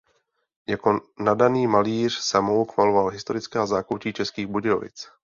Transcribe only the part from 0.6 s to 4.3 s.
Jako nadaný malíř samouk maloval historická zákoutí